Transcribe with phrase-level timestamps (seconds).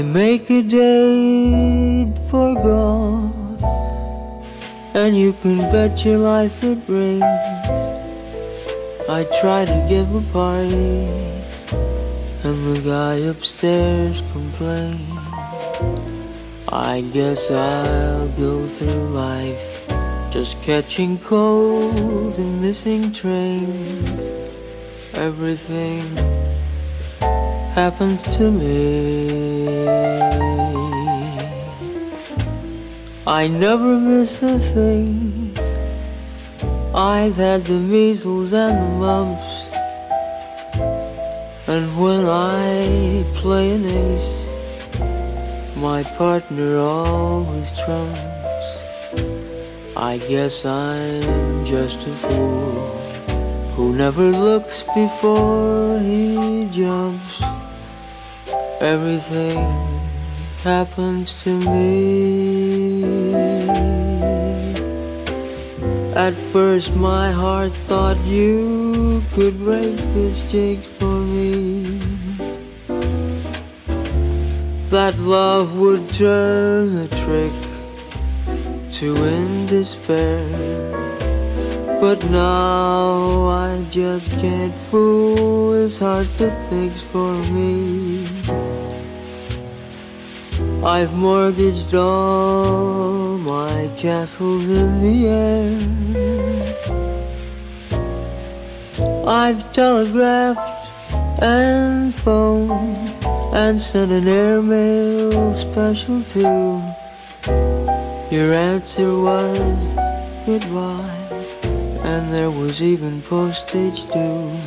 [0.00, 3.62] I make a date for God,
[4.94, 7.22] and you can bet your life it rains.
[9.10, 11.04] I try to give a party,
[12.44, 15.20] and the guy upstairs complains.
[16.72, 19.60] I guess I'll go through life
[20.30, 24.20] just catching colds and missing trains.
[25.12, 26.16] Everything
[27.74, 29.49] happens to me.
[33.26, 35.56] I never miss a thing.
[36.94, 39.52] I've had the measles and the mumps.
[41.68, 44.48] And when I play an ace,
[45.76, 48.66] my partner always trumps.
[49.96, 52.98] I guess I'm just a fool
[53.76, 57.40] who never looks before he jumps.
[58.80, 59.58] Everything
[60.62, 63.34] happens to me.
[66.14, 72.00] At first, my heart thought you could break this jinx for me.
[74.88, 77.52] That love would turn the trick
[78.92, 80.48] to end despair.
[82.00, 88.29] But now I just can't fool his heart that thinks for me.
[90.82, 95.78] I've mortgaged all my castles in the air.
[99.26, 100.88] I've telegraphed
[101.42, 106.82] and phoned and sent an airmail special too.
[108.30, 109.92] Your answer was
[110.46, 111.58] goodbye,
[112.04, 114.58] and there was even postage due.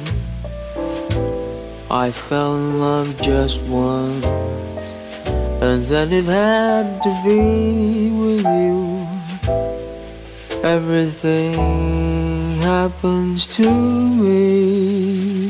[1.89, 4.25] I fell in love just once,
[5.63, 9.07] and then it had to be with you.
[10.61, 11.53] Everything
[12.61, 15.42] happens to me.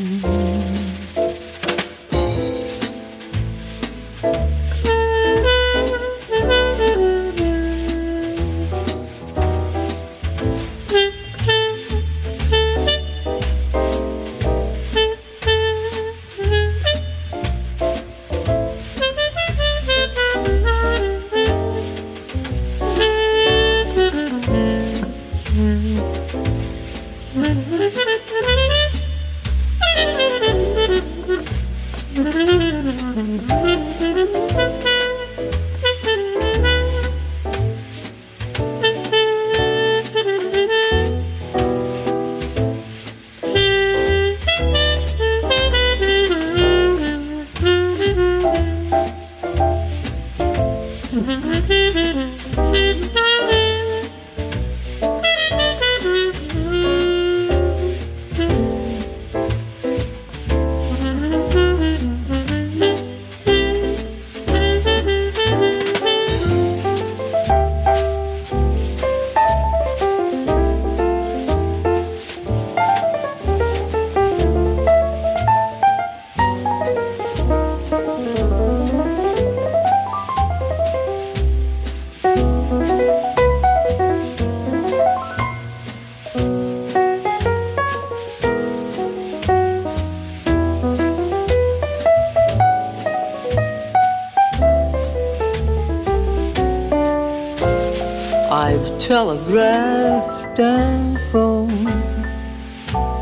[99.23, 101.87] Telegraphed and phoned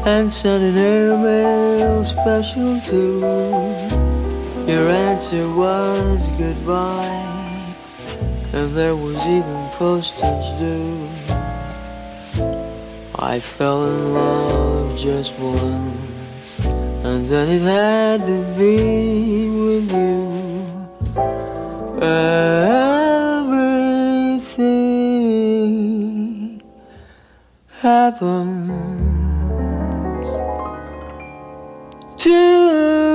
[0.04, 3.20] and sent an airmail special too.
[4.66, 7.76] Your answer was goodbye,
[8.52, 11.08] and there was even postage due.
[13.14, 16.58] I fell in love just once,
[17.06, 20.18] and then it had to be with you.
[22.02, 22.51] Everything
[27.82, 28.70] happens
[32.16, 33.11] to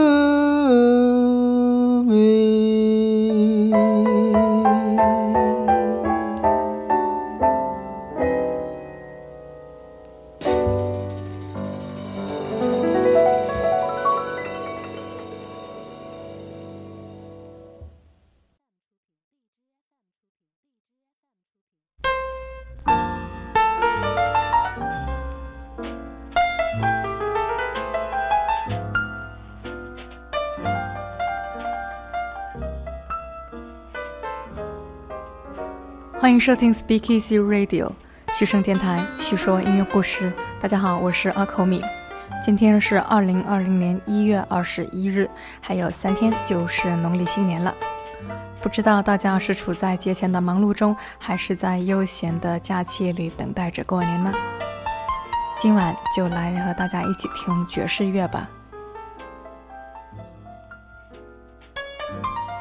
[36.37, 37.91] 欢迎收听 Speak Easy Radio，
[38.35, 40.31] 虚声电台，叙说音乐故事。
[40.61, 41.81] 大家好，我是阿口米。
[42.44, 45.31] 今天是二零二零年一月二十一日，
[45.62, 47.75] 还有三天就是农历新年了。
[48.61, 54.31] 不知道大家是处在节前的忙碌中，还是在悠闲的假期里等待着过年呢？
[55.59, 58.47] 今晚就来和大家一起听爵士乐吧。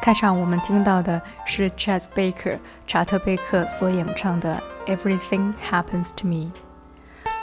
[0.05, 4.61] 开场我们听到的是 Chet Baker 查特贝克所演唱的
[4.95, 6.51] 《Everything Happens to Me》。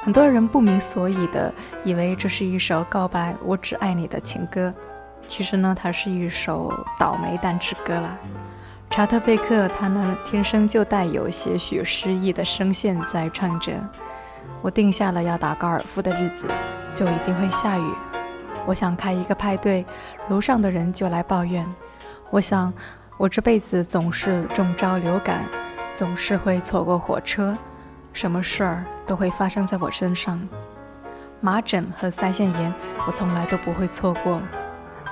[0.05, 4.73] 很多人不明所以的以为这是一首告白“我只爱你”的情歌，
[5.27, 8.17] 其实呢，它是一首倒霉蛋之歌啦。
[8.91, 13.73] 查特贝克他那天生就带有些许诗意的声线在唱着
[14.63, 16.47] ：“我定下了要打高尔夫的日子，
[16.93, 17.91] 就一定会下雨。
[18.67, 19.85] 我想开一个派对，
[20.29, 21.67] 楼上的人就来抱怨。”
[22.33, 22.73] 我想，
[23.19, 25.45] 我这辈子总是中招流感，
[25.95, 27.55] 总是会错过火车，
[28.15, 30.41] 什么事儿都会发生在我身上。
[31.43, 32.73] 麻疹和腮腺炎，
[33.07, 34.41] 我从来都不会错过。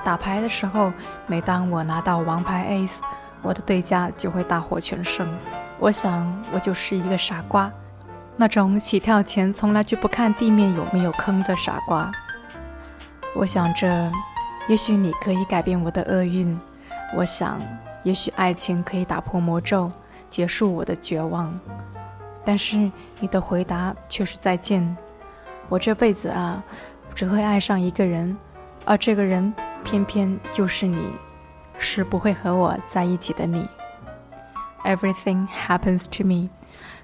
[0.03, 0.91] 打牌的时候，
[1.27, 3.01] 每当我拿到王牌 Ace，
[3.43, 5.31] 我的对家就会大获全胜。
[5.77, 7.71] 我想，我就是一个傻瓜，
[8.35, 12.11] 那种起跳前从来就不看地面有没有坑的傻瓜。
[13.35, 14.11] 我想着，
[14.67, 16.59] 也许你可以改变我的厄运。
[17.13, 17.61] 我想，
[18.03, 19.91] 也许爱情可以打破魔咒，
[20.29, 21.57] 结束我的绝望。
[22.43, 24.97] 但是你的回答却是再见。
[25.69, 26.63] 我这辈子啊，
[27.13, 28.35] 只会爱上一个人，
[28.85, 29.53] 而这个人
[29.83, 31.05] 偏偏就是你，
[31.77, 33.67] 是不会和我在一起的你。
[34.83, 36.49] Everything happens to me，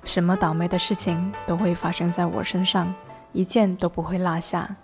[0.04, 2.94] 什么倒霉的事情都会发生在我身上，
[3.34, 4.76] 一件都不会落下。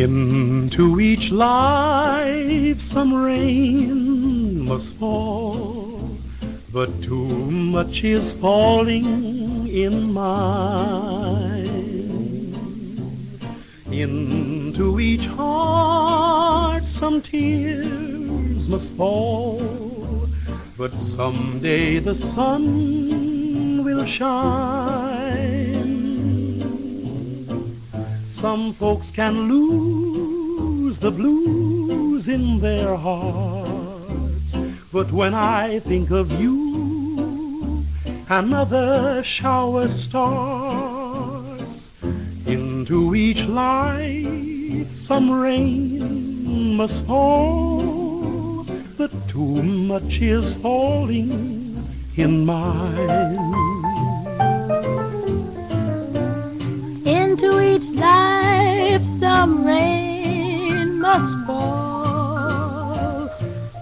[0.00, 6.16] Into each life some rain must fall,
[6.72, 11.68] but too much is falling in mine.
[13.92, 19.60] Into each heart some tears must fall,
[20.78, 25.09] but someday the sun will shine.
[28.40, 34.54] Some folks can lose the blues in their hearts.
[34.90, 37.84] But when I think of you,
[38.30, 41.90] another shower starts.
[42.46, 48.64] Into each life some rain must fall,
[48.96, 51.76] but too much is falling
[52.16, 53.69] in mine.
[57.42, 63.30] Into each life some rain must fall,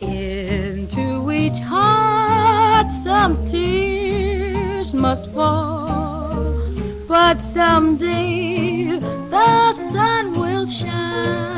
[0.00, 6.64] Into each heart some tears must fall,
[7.06, 11.49] but someday the sun will shine.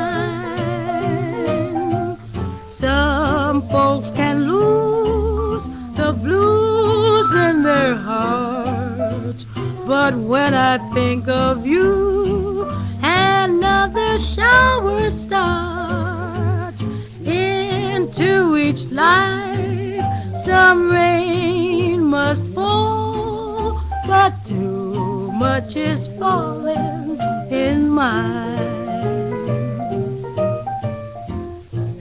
[10.03, 12.67] But when I think of you,
[13.01, 16.81] another shower starts.
[17.23, 20.03] Into each life,
[20.43, 27.17] some rain must fall, but too much is falling
[27.49, 28.59] in mine.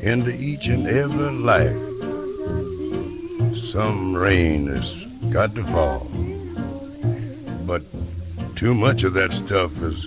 [0.03, 1.83] into each and every life.
[3.57, 6.12] Some rain has got to fall.
[7.67, 7.83] But
[8.57, 10.07] too much of that stuff is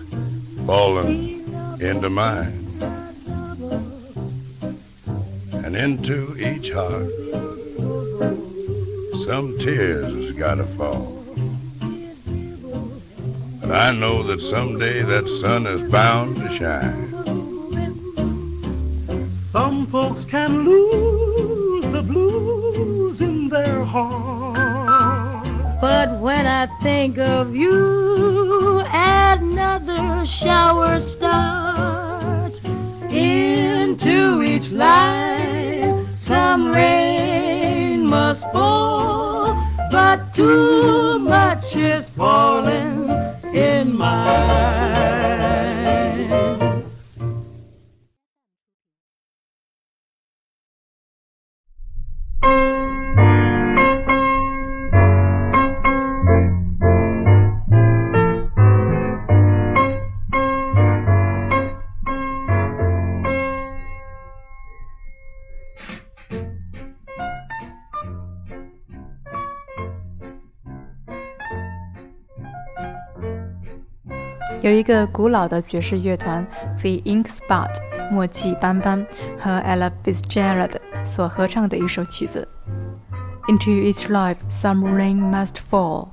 [0.65, 1.43] falling
[1.79, 2.61] into mine.
[5.53, 7.09] And into each heart,
[9.25, 11.23] some tears has got to fall.
[13.61, 17.09] But I know that someday that sun is bound to shine.
[19.33, 24.34] Some folks can lose the blues in their heart.
[26.25, 32.59] When I think of you, another shower starts.
[33.11, 39.53] Into each life, some rain must fall,
[39.91, 40.74] but too
[74.75, 76.45] 一个古老的爵士乐团
[76.79, 77.71] The Ink Spot
[78.11, 79.05] 墨迹斑斑
[79.37, 82.47] 和 Ella Fitzgerald 所合唱的一首曲子。
[83.47, 86.07] Into each life, some rain must fall。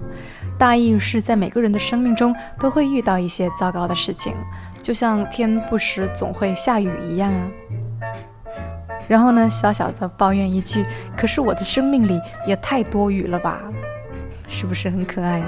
[0.59, 4.35] 大意是在每个人的生命中都会遇到一些糟糕的事情，
[4.83, 7.51] 就像天不时总会下雨一样啊。
[9.09, 10.85] 然后呢，小小的抱怨一句
[11.17, 13.63] ：“可是我的生命里也太多雨了吧？”
[14.47, 15.47] 是不是很可爱啊？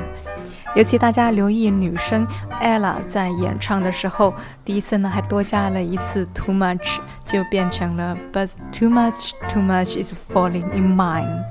[0.75, 2.26] 尤其大家留意女生
[2.61, 11.45] Ella 在演唱的时候，第一次呢还多加了一次 too much，就变成了 But too much, too much is falling in mine，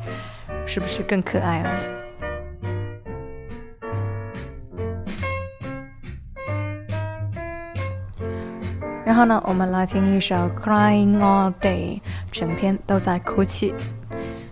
[0.65, 1.69] 是不是更可爱了？
[9.05, 13.73] 然后呢，我们来听一首 Crying All Day，整天都在哭泣。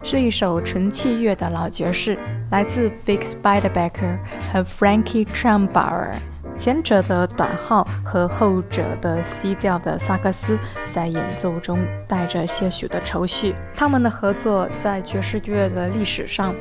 [0.04, 2.18] 是一首纯器乐的老爵士，
[2.52, 4.20] 来自 Big Spiderbaker
[4.52, 6.16] 和 Frankie Trumbauer。
[6.58, 10.60] 前者的短号和后者的 C 调的萨克斯
[10.92, 13.56] 在演奏中带着些许的愁绪。
[13.74, 16.54] 他们的合作在爵士乐的历史上，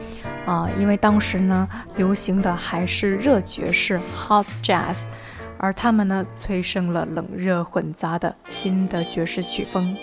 [0.47, 5.07] 啊，因为当时呢流行的还是热爵士 （House Jazz），
[5.59, 9.97] 而他们呢催生了冷热混杂的新的爵士曲风。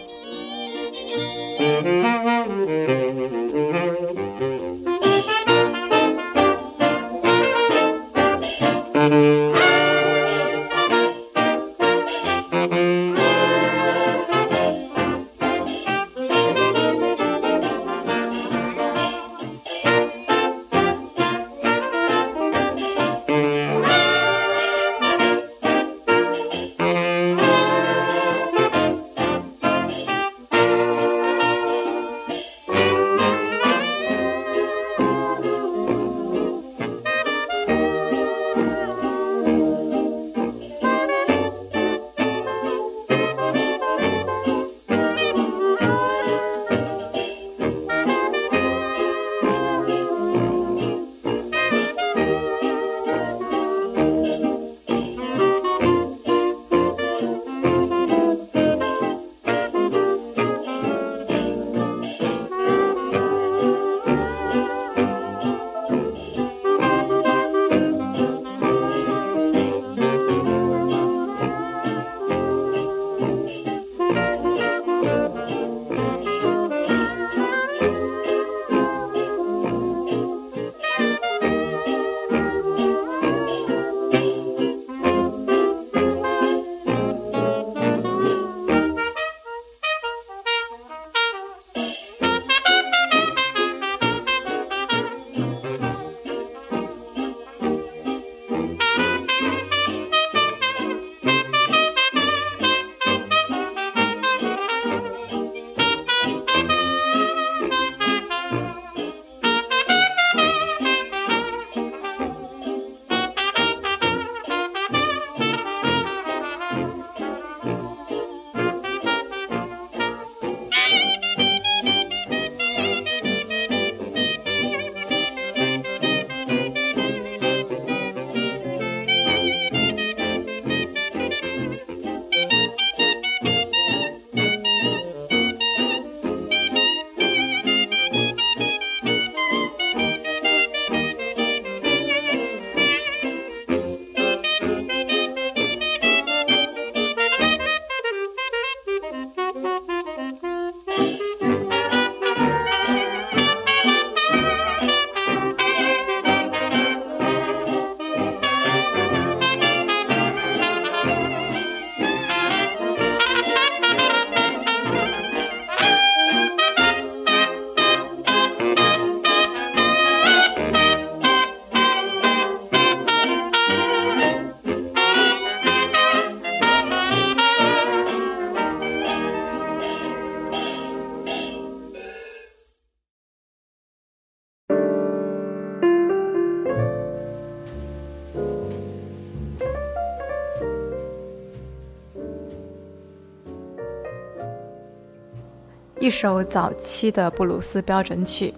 [196.07, 198.53] 一首早期的布鲁斯标准曲，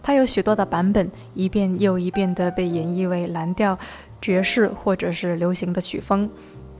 [0.00, 3.76] 它有许多的版本，一遍又一遍地被演绎为蓝调、
[4.22, 6.30] 爵士或者是流行的曲风。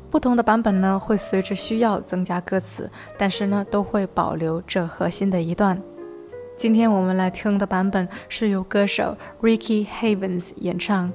[0.08, 5.82] 不同的版本呢，会随着需要增加歌词，但是呢，都会保留这核心的一段。
[6.56, 11.12] 今天我们来听的版本是由歌手 Ricky Havens 演唱。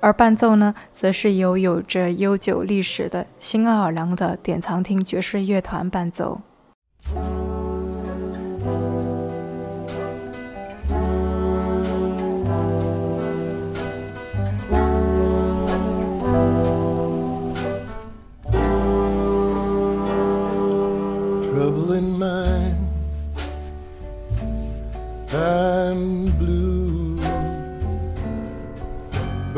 [0.00, 6.42] 而伴奏呢，则是由有着悠久历史的新奥尔良的典藏厅爵士乐团伴奏。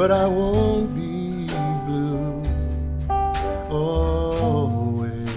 [0.00, 1.46] But I won't be
[1.84, 2.42] blue
[3.68, 5.30] always.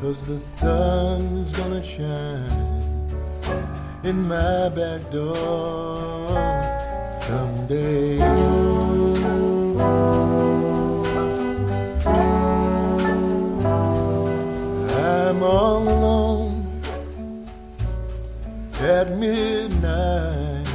[0.00, 2.50] Cause the sun's gonna shine
[4.02, 6.34] in my back door
[7.22, 8.20] someday.
[14.90, 15.91] I'm alone
[18.82, 20.68] at midnight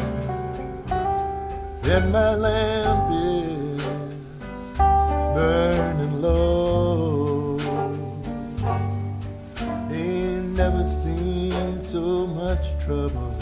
[1.83, 3.83] and my lamp is
[5.35, 7.57] burning low.
[9.91, 13.35] Ain't never seen so much trouble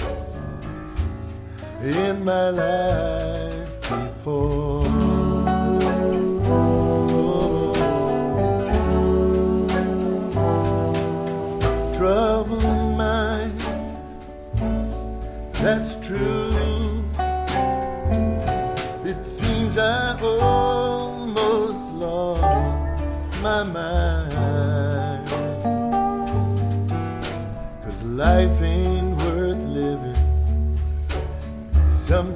[1.83, 4.84] in my life before.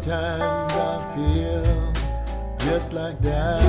[0.09, 1.93] Sometimes I feel
[2.57, 3.68] just like dying.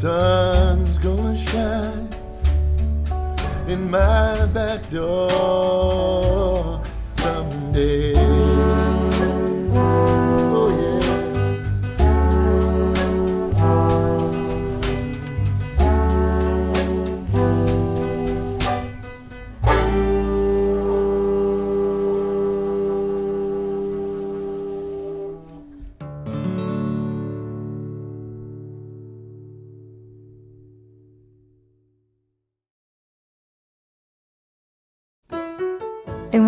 [0.00, 2.08] sun's gonna shine
[3.68, 6.09] in my back door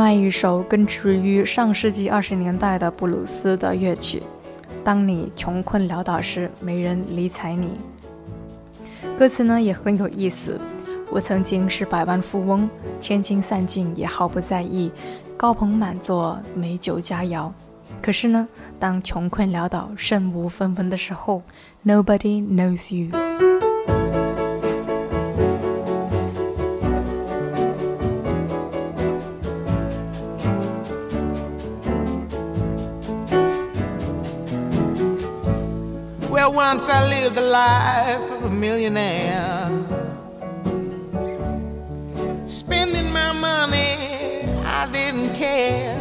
[0.02, 4.18] 外一首根植于上世纪二十年代的布鲁斯的乐曲，
[4.82, 7.68] 《当你穷困潦倒时，没人理睬你》。
[9.16, 10.58] 歌词呢也很有意思。
[11.08, 14.90] 我曾经是百万富翁，千金散尽也毫不在意，
[15.36, 17.48] 高朋满座，美酒佳肴。
[18.02, 18.48] 可是呢，
[18.80, 21.42] 当穷困潦倒、身无分文的时候
[21.84, 23.12] ，Nobody knows you。
[36.74, 39.68] once I lived the life of a millionaire.
[42.46, 43.92] Spending my money,
[44.64, 46.00] I didn't care.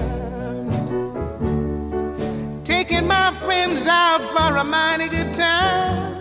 [2.64, 6.14] Taking my friends out for a mighty good time.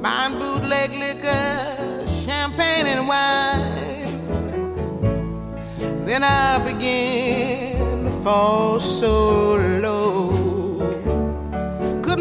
[0.00, 4.14] Buying bootleg liquor, champagne, and wine.
[6.06, 10.37] Then I began to fall so low.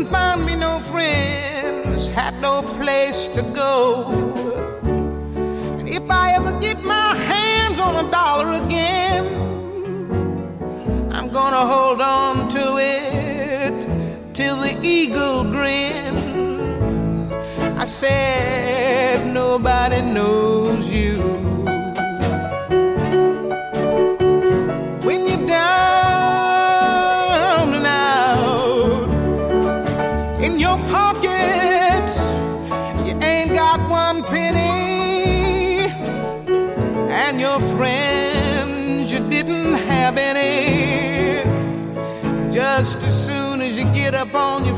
[0.08, 4.06] Couldn't find me no friends, had no place to go.
[5.80, 9.26] And If I ever get my hands on a dollar again,
[11.12, 13.76] I'm gonna hold on to it
[14.34, 16.15] till the eagle grin.
[17.78, 21.07] I said, nobody knows you.
[44.38, 44.77] On your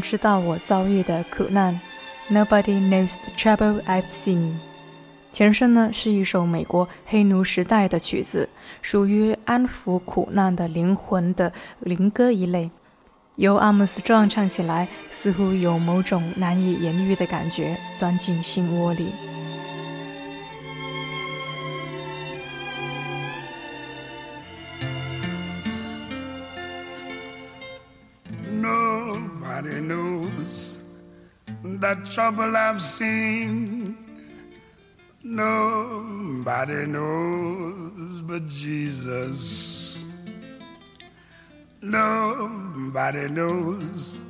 [0.00, 1.80] 知道我遭遇的苦难。
[2.30, 4.54] Nobody knows the trouble I've seen。
[5.32, 8.48] 前身呢是一首美国黑奴时代的曲子，
[8.80, 12.70] 属于安抚苦难的灵魂的灵歌一类。
[13.36, 19.08] 由阿姆斯壮唱起来，似乎有某种难以言喻的感觉钻进心窝里。
[31.80, 33.96] The trouble I've seen.
[35.22, 40.04] Nobody knows but Jesus.
[41.82, 44.20] Nobody knows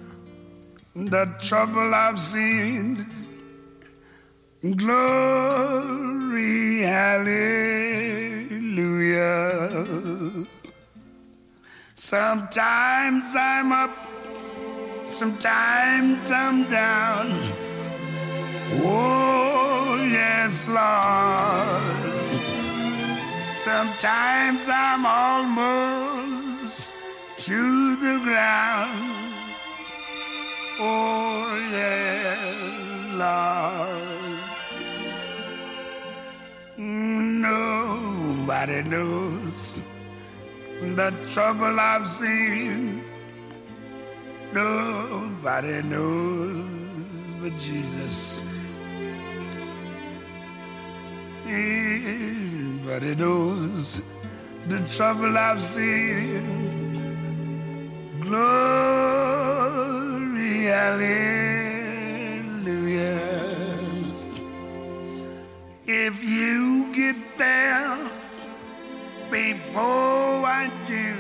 [0.94, 3.06] the trouble I've seen.
[4.74, 8.46] Glory, hallelujah.
[11.94, 14.05] Sometimes I'm up,
[15.08, 17.32] sometimes I'm down.
[18.82, 22.12] Oh, yes, Lord.
[23.50, 26.94] Sometimes I'm almost
[27.38, 29.34] to the ground.
[30.78, 32.48] Oh, yes,
[33.14, 34.06] Lord.
[37.46, 39.82] Nobody knows
[40.80, 42.95] the trouble I've seen.
[44.52, 48.42] Nobody knows but Jesus.
[51.44, 54.02] Nobody knows
[54.68, 56.44] the trouble I've seen.
[58.20, 58.46] Glory,
[60.66, 61.76] hallelujah.
[65.86, 68.10] If you get there
[69.30, 71.16] before I do,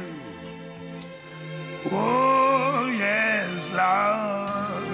[1.92, 2.75] oh
[3.56, 4.84] yes, Lord.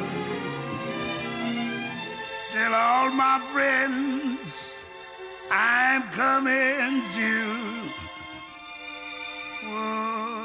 [2.53, 4.79] Tell all my friends
[5.51, 7.33] I'm coming to.
[9.65, 10.42] Oh,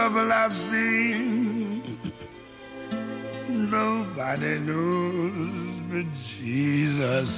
[0.00, 1.82] trouble I've seen.
[3.48, 7.32] Nobody knows but Jesus.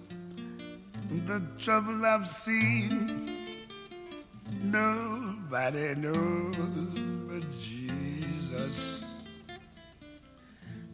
[1.26, 3.30] the trouble I've seen.
[4.62, 6.56] Nobody knows
[7.28, 7.44] but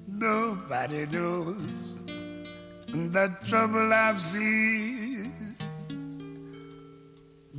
[0.06, 1.96] Nobody knows
[2.86, 5.32] the trouble I've seen.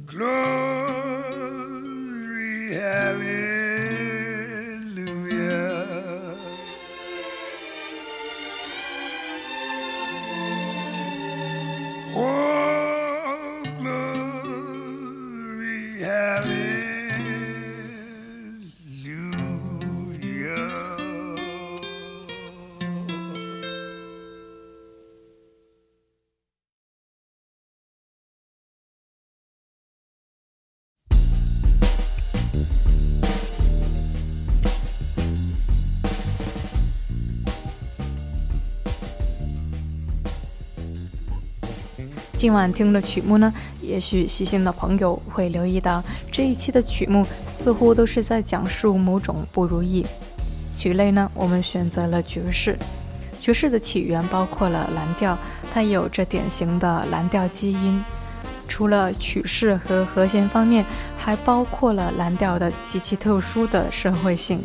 [0.06, 1.23] Glory,
[42.44, 50.06] 今晚听的曲目呢，也许细心的朋友会留意到，这一期的曲目似乎都是在讲述某种不如意。
[50.78, 52.78] 曲类呢，我们选择了爵士。
[53.40, 55.38] 爵士的起源包括了蓝调，
[55.74, 58.04] 它有着典型的蓝调基因。
[58.68, 60.86] 除了曲式和和弦方面，
[61.18, 64.62] 还包括了蓝调的极其特殊的社会性。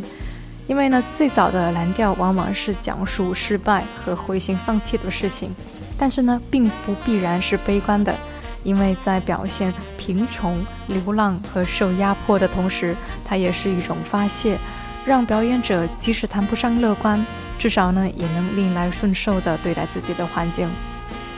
[0.67, 5.55] 因为呢，最早的蓝调往往是讲述失败和灰心丧气的事情，
[5.99, 8.15] 但是呢，并不必然是悲观的，
[8.63, 14.57] 因为在表现贫穷、流浪和受压迫的同时，它也是一种发泄，
[15.05, 17.25] 让表演者即使谈不上乐观，
[17.59, 20.69] 至少呢，也能逆来顺受地对待自己的环境。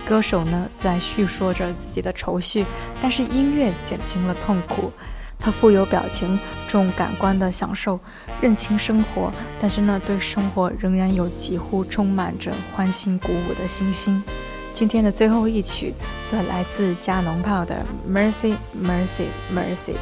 [0.06, 2.64] 歌手呢，在叙说着自己的愁绪，
[3.00, 4.92] 但是音乐减轻了痛苦。
[5.38, 7.98] 它富有表情、重感官的享受，
[8.42, 14.22] 认清生活，但是呢，对生活仍然有几乎充满着欢欣鼓舞的信心。
[14.72, 15.92] 今天的最后一曲
[16.30, 19.92] 则来自加农炮的《Mercy Mercy Mercy》，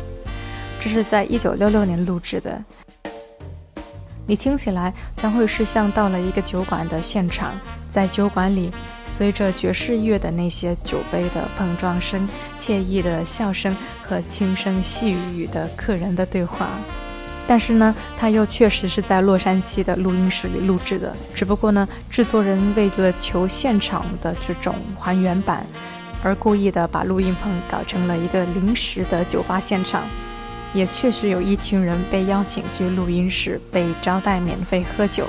[0.78, 2.62] 这是在一九六六年录制的。
[4.26, 7.54] 你听起来将会是像到了一个酒馆的现场，
[7.88, 8.70] 在酒馆里，
[9.07, 12.28] 随着爵士乐的那些酒杯的碰撞声、
[12.61, 13.74] 惬意的笑声
[14.07, 16.68] 和轻声细语的客人的对话。
[17.48, 25.66] 但是呢，它又确实是在洛杉矶的录音室里录制的，只不过呢，制作人为了求现场的这种还原版，
[26.22, 30.02] 而故意的把录音棚搞成了一个临时的酒吧现场。
[30.74, 35.26] 也确实有一群人被邀请去录音室，被招待免费喝酒。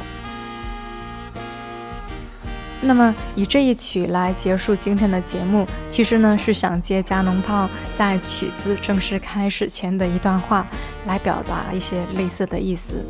[2.81, 10.65] 那么以这一曲来结束今天的节目，其实呢是想借加农炮在曲子正式开始前的一段话，
[11.05, 13.05] 来表达一些类似的意思。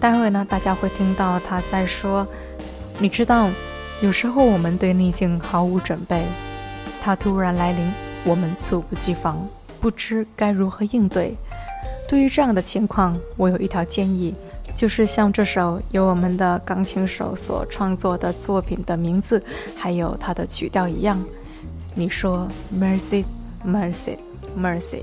[0.00, 2.26] 待会呢，大家会听到他在说
[2.98, 3.48] ：“你知道，
[4.02, 6.24] 有时候我们对逆境毫无准备，
[7.02, 7.92] 它突然来临，
[8.24, 11.36] 我们猝不及防。”不知该如何应对。
[12.08, 14.34] 对于这样的情况，我有一条建议，
[14.76, 19.42] 就是像这首由我们的钢琴手所创作的作品的名字，
[19.74, 21.18] 还有它的曲调一样。
[21.94, 22.46] 你说
[22.78, 23.24] “mercy,
[23.66, 24.18] mercy,
[24.54, 25.00] mercy”。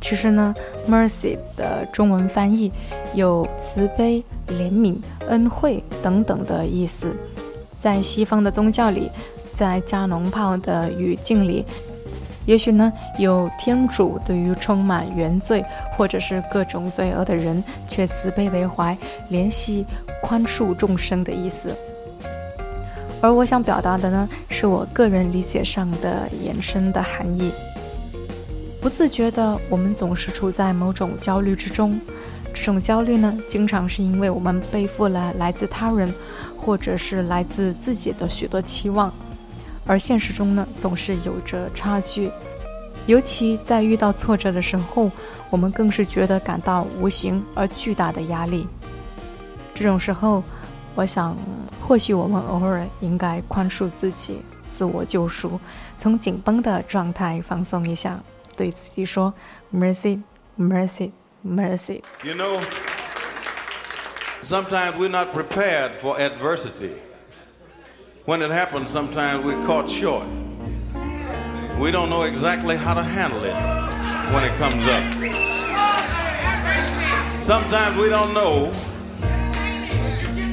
[0.00, 0.52] 其实呢
[0.88, 2.72] ，“mercy” 的中文翻译
[3.14, 4.96] 有慈悲、怜悯、
[5.28, 7.14] 恩惠等等的意思。
[7.80, 9.08] 在西方的宗教里，
[9.52, 11.64] 在加农炮的语境里，
[12.46, 15.64] 也许呢有天主对于充满原罪
[15.96, 18.96] 或者是各种罪恶的人，却慈悲为怀、
[19.30, 19.86] 怜惜、
[20.22, 21.74] 宽恕众生的意思。
[23.20, 27.50] 而我想表达的呢，是我个人理解上的延伸的含义。
[28.82, 31.98] 不自觉的，我们总是处在某种焦虑之中。
[32.52, 36.12] 这种焦虑呢，经常是因为我们背负了来自他人，
[36.60, 39.10] 或者是来自自己的许多期望。
[39.86, 42.30] 而现实中呢，总是有着差距。
[43.06, 45.10] 尤其在遇到挫折的时候，
[45.50, 48.66] 我们更是觉得感到无形而巨大的压力。
[49.74, 50.42] 这种时候，
[50.94, 51.36] 我想，
[51.86, 55.60] 或许我们偶尔应该宽恕自己，自我救赎，
[55.98, 58.18] 从紧绷的状态放松一下，
[58.56, 59.34] 对自己说
[59.74, 60.22] ：“Mercy,
[60.58, 61.10] mercy,
[61.46, 62.60] mercy。” You know,
[64.44, 67.03] sometimes we're not prepared for adversity.
[68.26, 70.26] When it happens, sometimes we're caught short.
[71.78, 73.52] We don't know exactly how to handle it
[74.32, 75.04] when it comes up.
[77.44, 78.72] Sometimes we don't know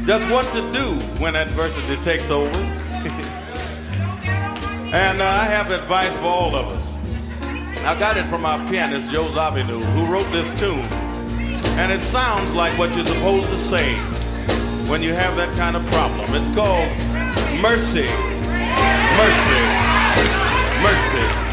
[0.05, 2.49] just what to do when adversity takes over.
[4.93, 6.93] and uh, I have advice for all of us.
[7.85, 10.85] I got it from our pianist, Joe Zawinul, who wrote this tune.
[11.79, 13.95] And it sounds like what you're supposed to say
[14.89, 16.33] when you have that kind of problem.
[16.33, 17.10] It's called
[17.61, 18.07] mercy,
[19.17, 19.91] mercy
[20.81, 21.50] mercy.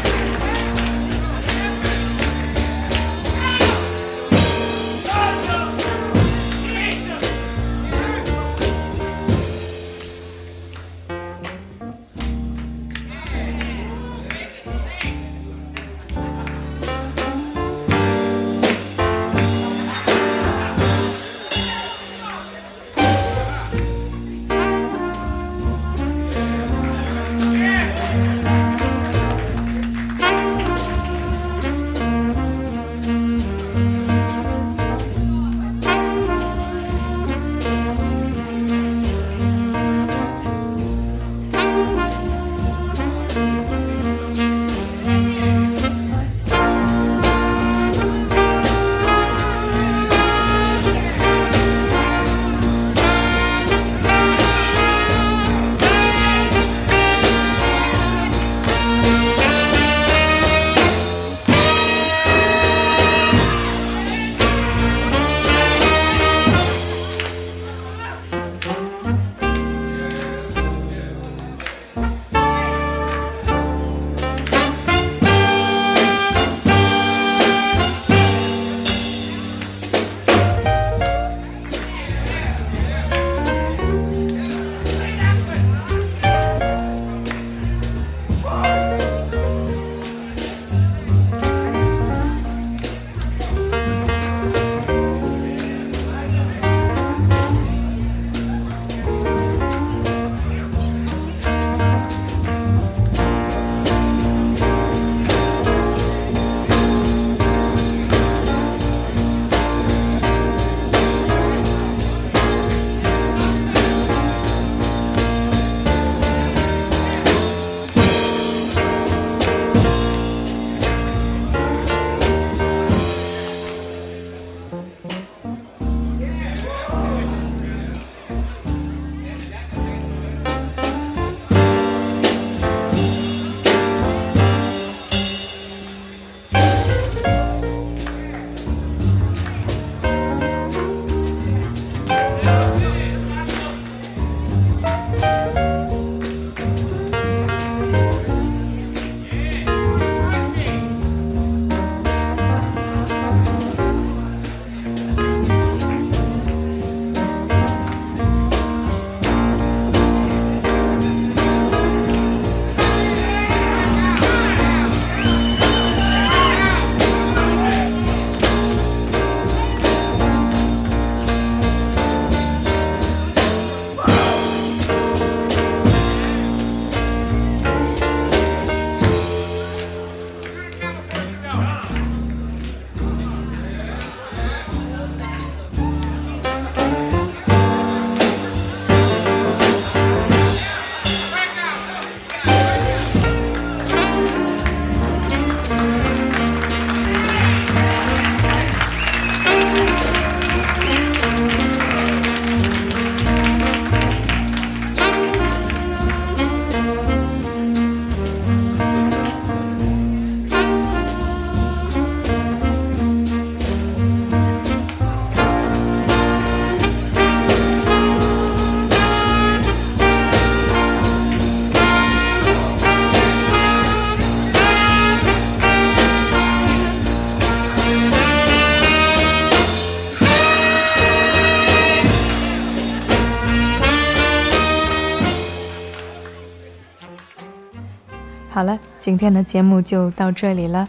[238.99, 240.87] 今天的节目就到这里了，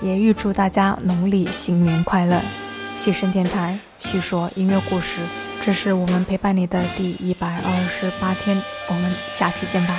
[0.00, 2.40] 也预祝大家农历新年快乐！
[2.96, 5.20] 西声电台叙说音乐故事，
[5.62, 9.94] 这是我们陪伴你的第一百二十八天，我们下期见吧。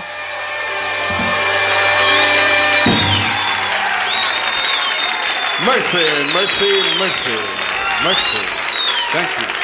[5.64, 7.38] Mercy, mercy, mercy,
[8.04, 8.42] mercy.
[9.12, 9.57] Thank you.